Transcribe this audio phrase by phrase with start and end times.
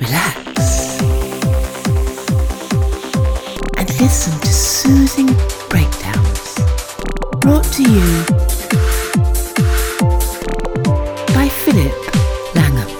[0.00, 1.00] relax,
[3.76, 5.28] and listen to soothing
[5.68, 6.54] breakdowns
[7.38, 8.24] brought to you
[11.34, 11.94] by Philip
[12.56, 12.90] Langham.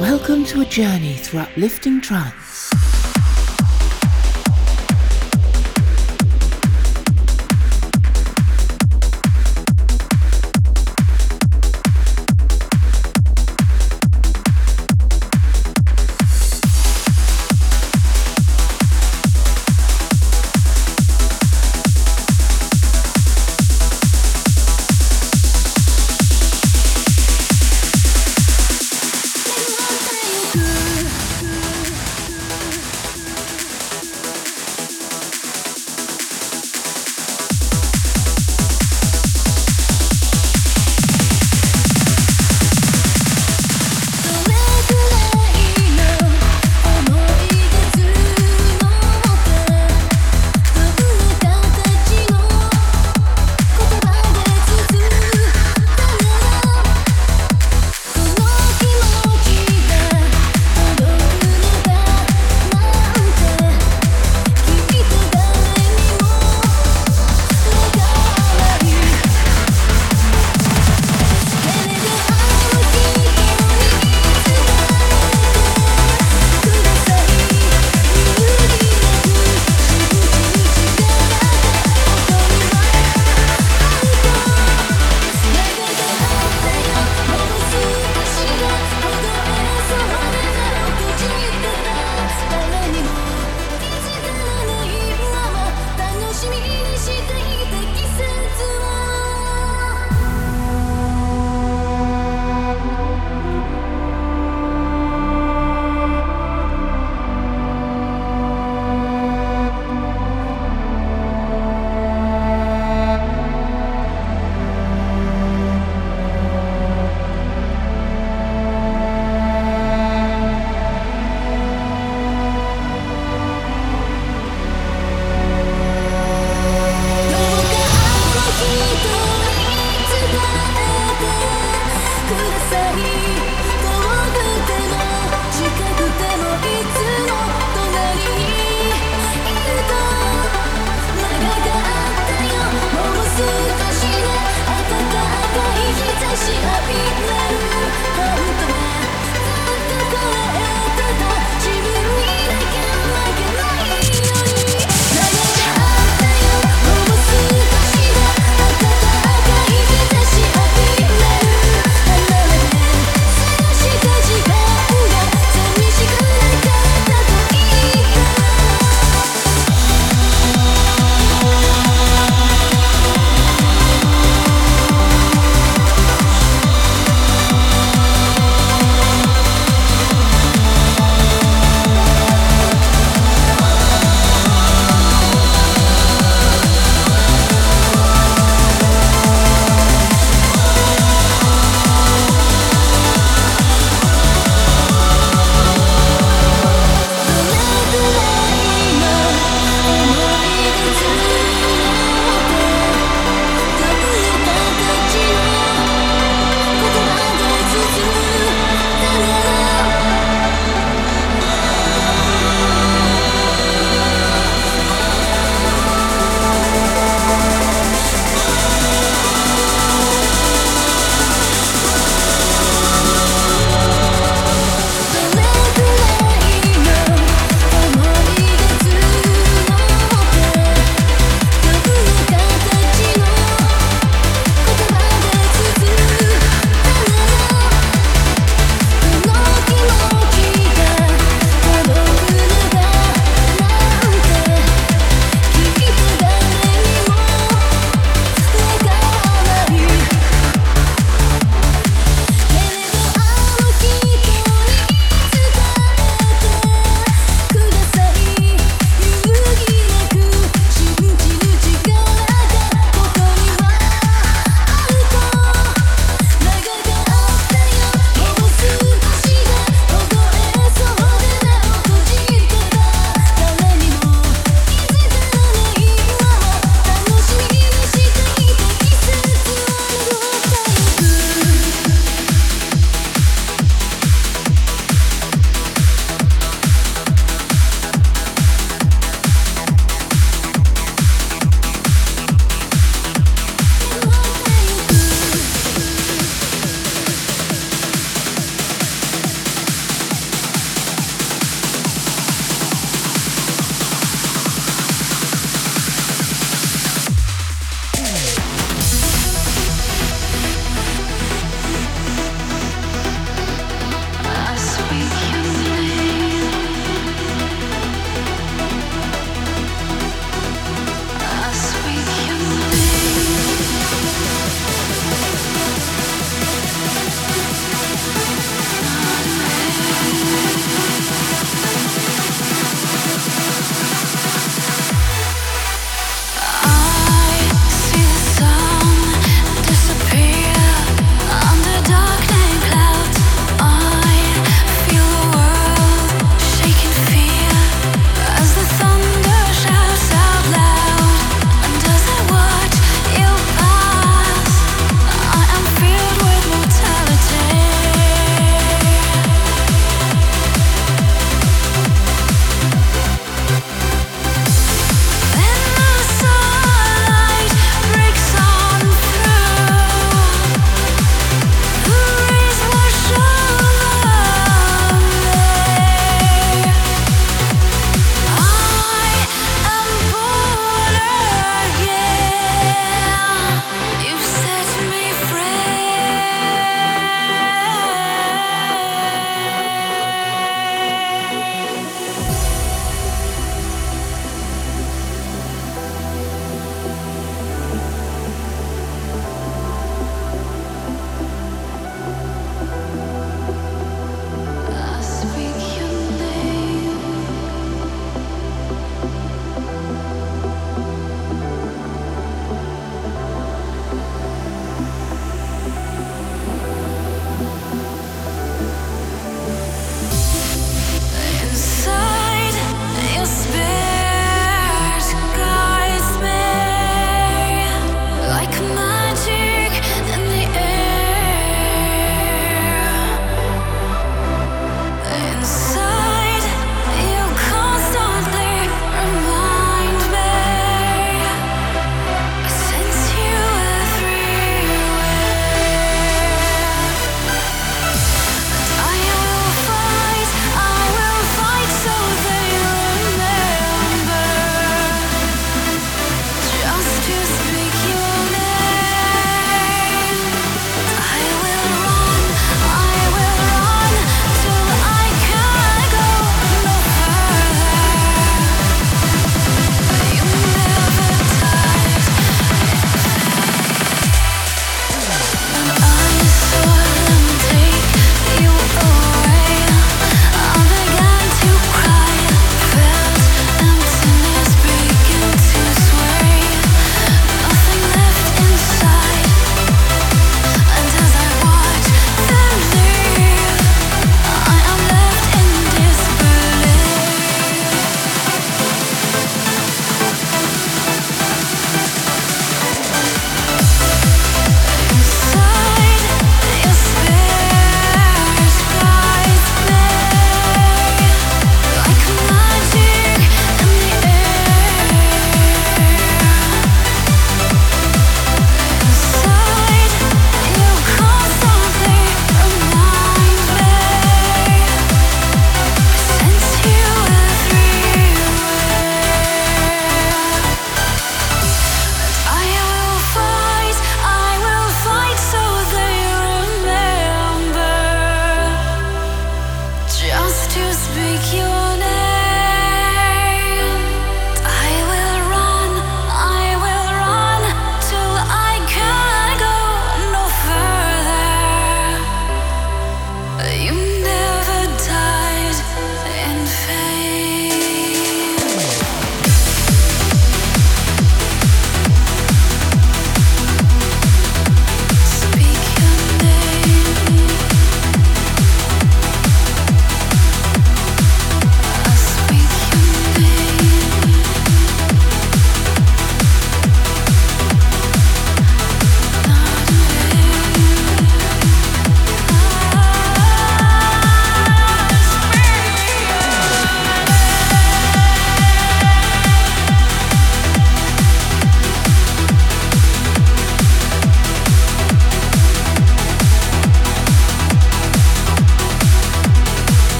[0.00, 2.55] Welcome to a journey through uplifting trance.